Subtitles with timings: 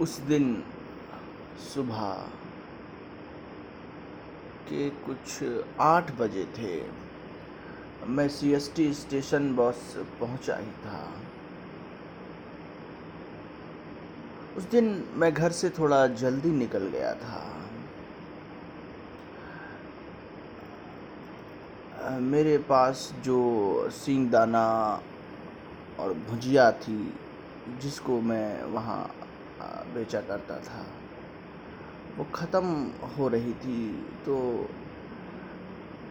[0.00, 0.62] उस दिन
[1.74, 2.12] सुबह
[4.68, 5.44] के कुछ
[5.80, 6.74] आठ बजे थे।
[8.08, 11.00] मैं C S T station bus पहुँचा ही था।
[14.56, 17.44] उस दिन मैं घर से थोड़ा जल्दी निकल गया था।
[22.20, 23.38] मेरे पास जो
[23.90, 24.66] सींगदाना
[26.00, 27.14] और भुजिया थी,
[27.80, 29.02] जिसको मैं वहाँ
[29.94, 30.84] बेचा करता था।
[32.18, 32.66] वो ख़त्म
[33.16, 33.78] हो रही थी
[34.26, 34.36] तो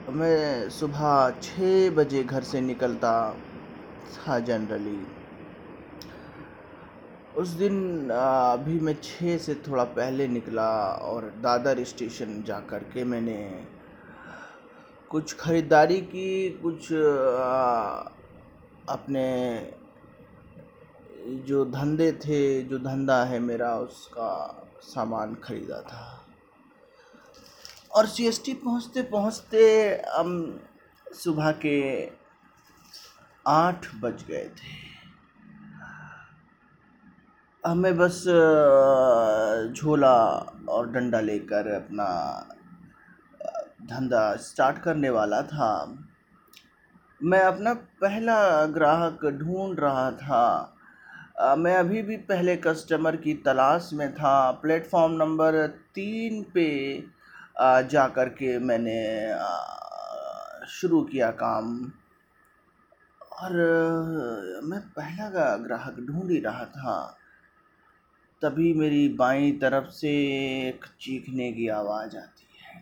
[0.08, 3.14] मैं सुबह छः बजे घर से निकलता
[4.16, 5.00] था जनरली
[7.38, 10.70] उस दिन अभी मैं छः से थोड़ा पहले निकला
[11.04, 13.38] और दादर स्टेशन जा कर के मैंने
[15.12, 16.92] कुछ ख़रीदारी की, कुछ
[18.90, 19.28] अपने
[21.28, 24.30] जो धंधे थे, जो धंधा है मेरा, उसका
[24.82, 26.26] सामान ख़रीदा था।
[27.92, 29.62] और सी एस टी पहुँचते पहुँचते
[30.16, 30.60] हम
[31.14, 32.06] सुबह के
[33.48, 34.76] आठ बज गए थे।
[37.64, 38.24] हमें बस
[39.74, 40.18] झोला
[40.70, 42.08] और डंडा लेकर अपना
[43.84, 45.98] धंधा स्टार्ट करने वाला था।
[47.22, 50.74] मैं अपना पहला ग्राहक ढूंढ रहा था।
[51.38, 55.56] मैं अभी भी पहले कस्टमर की तलाश में था। प्लेटफॉर्म नंबर
[55.96, 56.70] तीन पे
[57.62, 59.02] जा कर के मैंने
[60.70, 61.92] शुरू किया काम।
[63.34, 63.52] और
[64.64, 66.96] मैं पहला का ग्राहक ढूंढ ही रहा था।
[68.42, 70.10] तभी मेरी बाई तरफ़ से
[70.68, 72.82] एक चीखने की आवाज़ आती है।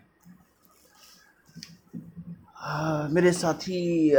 [3.14, 4.12] मेरे साथी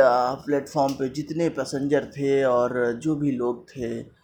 [0.45, 4.16] प्लेटफॉर्म पे जितने पैसेंजर थे और जो भी लोग थे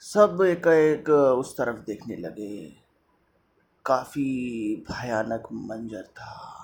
[0.00, 2.76] सब एक एक उस तरफ़ देखने लगे।
[3.86, 4.28] काफ़ी
[4.90, 6.54] भयानक मंजर था।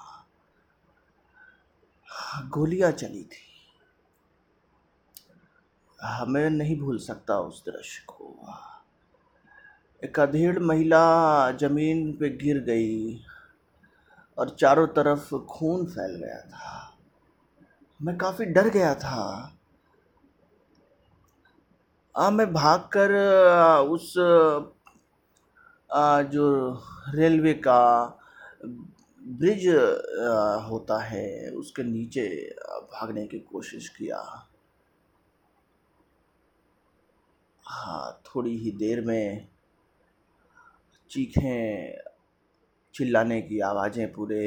[2.48, 3.50] गोलियाँ चली थी।
[6.28, 8.34] मैं नहीं भूल सकता उस दृश्य को।
[10.04, 13.20] एक अधेड़ महिला ज़मीन पे गिर गई
[14.38, 16.98] और चारों तरफ़ खून फैल गया था।
[18.02, 19.52] मैं काफ़ी डर गया था।
[22.16, 23.12] हाँ मैं भाग कर
[23.90, 24.12] उस
[26.32, 26.44] जो
[27.14, 27.80] रेलवे का
[29.20, 29.66] ब्रिज
[30.68, 32.26] होता है, उसके नीचे
[32.92, 34.18] भागने की कोशिश किया।
[37.64, 39.48] हाँ थोड़ी ही देर में
[41.10, 41.94] चीखें,
[42.94, 44.44] चिल्लाने की आवाज़ें पूरे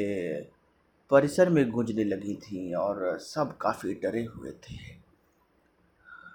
[1.10, 4.76] परिसर में गूंजने लगी थीं और सब काफ़ी डरे हुए थे।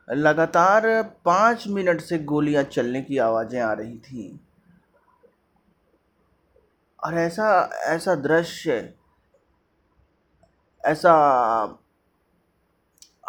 [0.08, 0.86] लगातार
[1.26, 4.38] पाँच मिनट से गोलियाँ चलने की आवाज़ें आ रही थीं।
[7.00, 7.48] और ऐसा
[7.86, 8.94] ऐसा दृश्य,
[10.84, 11.14] ऐसा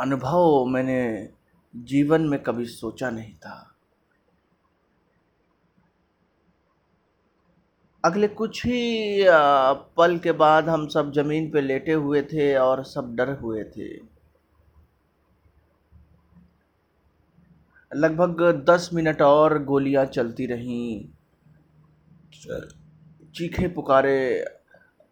[0.00, 1.28] अनुभव मैंने
[1.74, 3.60] जीवन में कभी सोचा नहीं था।
[8.04, 9.24] अगले कुछ ही
[9.96, 14.13] पल के बाद हम सब ज़मीन पे लेटे हुए थे और सब डर हुए थे।
[17.94, 21.08] लगभग दस मिनट और गोलियाँ चलती रहीं।
[23.34, 24.44] चीखे पुकारे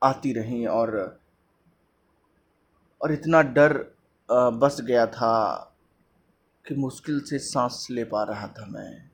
[0.03, 1.21] आती रहीं और
[3.01, 3.97] और इतना डर
[4.29, 5.53] बस गया था
[6.65, 9.11] कि मुश्किल से सांस ले पा रहा था मैं।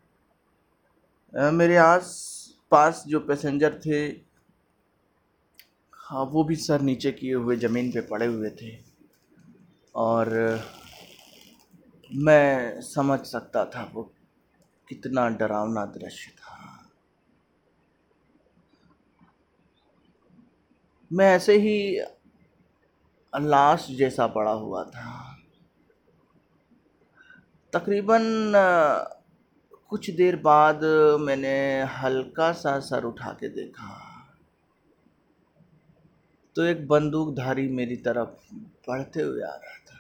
[1.53, 2.35] मेरे आस
[2.71, 4.07] पास जो पैसेंजर थे
[5.95, 8.79] हाँ वो भी सर नीचे किए हुए ज़मीन पे पड़े हुए थे
[9.95, 10.29] और
[12.11, 14.03] मैं समझ सकता था वो
[14.89, 16.57] कितना डरावना दृश्य था।
[21.11, 22.01] मैं ऐसे ही
[23.33, 25.37] लाश जैसा पड़ा हुआ था।
[27.73, 28.53] तकरीबन
[29.91, 30.85] कुछ देर बाद
[31.21, 33.91] मैंने हल्का सा सर उठा के देखा।
[36.57, 38.55] तो एक बंदूकधारी मेरी तरफ़
[38.89, 39.98] बढ़ते हुए आ रहा था।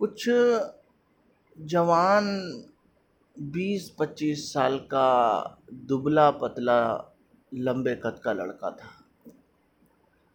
[0.00, 0.28] कुछ
[1.60, 2.24] जवान
[3.40, 5.08] बीस पच्चीस साल का
[5.72, 7.12] दुबला पतला
[7.54, 9.06] लंबे कद का लड़का था।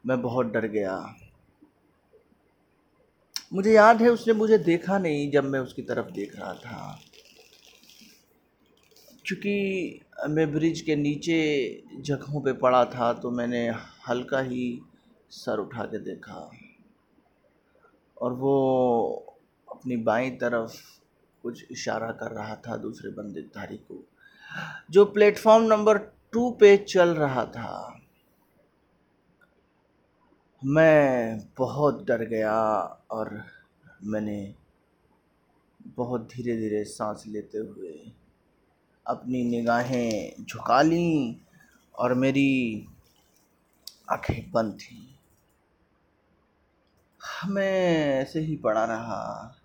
[0.05, 1.15] मैं बहुत डर गया।
[3.53, 6.99] मुझे याद है उसने मुझे देखा नहीं जब मैं उसकी तरफ़ देख रहा था।
[9.25, 11.39] क्योंकि मैं ब्रिज के नीचे
[11.99, 13.69] जगहों पे पड़ा था तो मैंने
[14.09, 14.81] हल्का ही
[15.29, 16.51] सर उठा के देखा।
[18.21, 19.31] और वो
[19.75, 20.73] अपनी बाई तरफ़
[21.43, 24.03] कुछ इशारा कर रहा था दूसरे बंदूकधारी को,
[24.91, 25.97] जो प्लेटफॉर्म नंबर
[26.31, 28.01] टू पे चल रहा था।
[30.65, 32.59] मैं बहुत डर गया
[33.11, 33.43] और
[34.03, 34.55] मैंने
[35.87, 38.11] बहुत धीरे धीरे सांस लेते हुए
[39.05, 41.35] अपनी निगाहें झुका लीं
[41.95, 42.87] और मेरी
[44.11, 45.01] आँखें बंद थी।
[47.47, 49.55] मैं ऐसे ही पड़ा रहा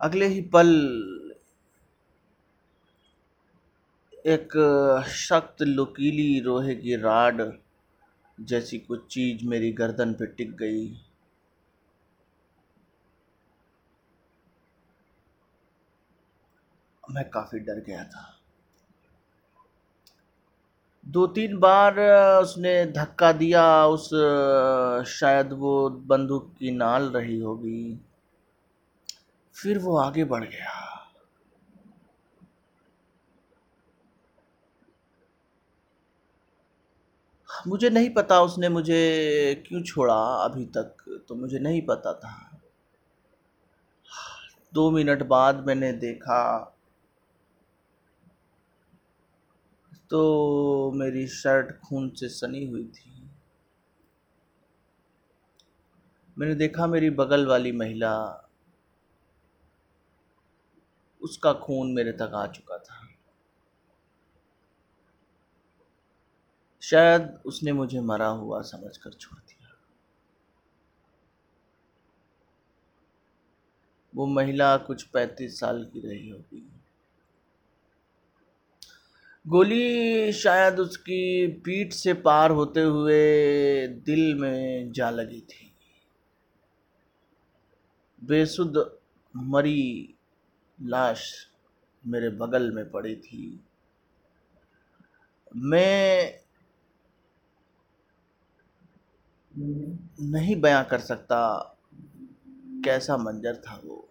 [0.00, 0.68] अगले ही पल
[4.26, 4.52] एक
[5.08, 7.42] सख्त लुकीली रोहे की राड
[8.40, 10.86] जैसी कुछ चीज़ मेरी गर्दन पे टिक गई।
[17.10, 18.34] मैं काफ़ी डर गया था।
[21.06, 22.00] दो तीन बार
[22.42, 24.08] उसने धक्का दिया, उस
[25.10, 28.07] शायद वो बंदूक की नाल रही होगी।
[29.58, 30.74] फिर वो आगे बढ़ गया।
[37.66, 40.14] मुझे नहीं पता उसने मुझे क्यों छोड़ा
[40.44, 42.60] अभी तक तो मुझे नहीं पता था।
[44.74, 46.40] दो मिनट बाद मैंने देखा
[50.10, 53.30] तो मेरी शर्ट खून से सनी हुई थी।
[56.36, 58.14] मैंने देखा मेरी बगल वाली महिला
[61.22, 63.08] उसका खून मेरे तक आ चुका था।
[66.82, 69.78] शायद उसने मुझे मरा हुआ समझकर छोड़ दिया।
[74.14, 76.72] वो महिला कुछ पैंतीस साल की रही होगी।
[79.46, 85.72] गोली शायद उसकी पीठ से पार होते हुए दिल में जा लगी थी।
[88.24, 88.98] बेसुध
[89.36, 90.14] मरी
[90.78, 91.46] लाश
[92.06, 93.60] मेरे बगल में पड़ी थी।
[95.56, 96.40] मैं
[100.20, 101.38] नहीं बयां कर सकता
[102.84, 104.08] कैसा मंजर था वो।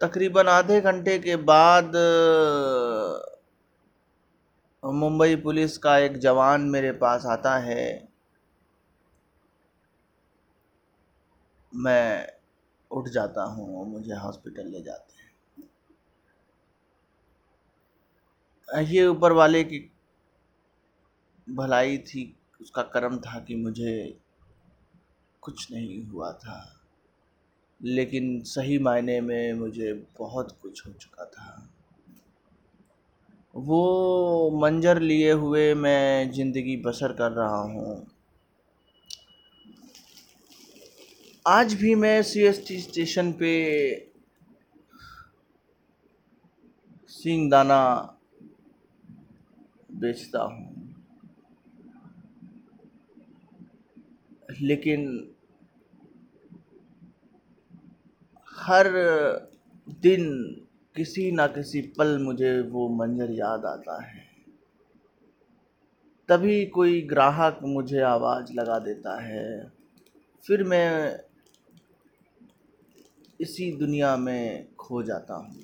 [0.00, 1.92] तकरीबन आधे घंटे के बाद,
[4.84, 8.11] मुंबई पुलिस का एक जवान मेरे पास आता है।
[11.72, 12.28] मैं
[12.90, 15.22] उठ जाता हूँ और मुझे हॉस्पिटल ले जाते हैं।
[18.84, 19.78] ये ऊपर वाले की
[21.46, 24.18] भलाई थी, उसका कर्म था कि मुझे
[25.42, 26.58] कुछ नहीं हुआ था,
[27.80, 31.68] लेकिन सही मायने में मुझे बहुत कुछ हो चुका था।
[33.54, 38.06] वो मंजर लिए हुए मैं ज़िंदगी बसर कर रहा हूँ।
[41.46, 43.52] आज भी मैं सी एस टी स्टेशन पे
[47.06, 48.18] सिंग दाना
[49.92, 50.94] बेचता हूँ।
[54.60, 55.32] लेकिन
[58.58, 58.88] हर
[59.88, 60.54] दिन
[60.96, 64.28] किसी ना किसी पल मुझे वो मंजर याद आता है।
[66.28, 69.72] तभी कोई ग्राहक मुझे आवाज़ लगा देता है।
[70.46, 71.20] फिर मैं
[73.42, 75.56] इसी दुनिया में खो जाता हूँ।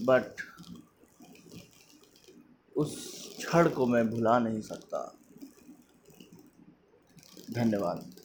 [0.00, 0.40] बट
[2.76, 2.94] उस
[3.38, 5.18] क्षण को मैं भुला नहीं सकता।
[7.52, 8.15] धन्यवाद।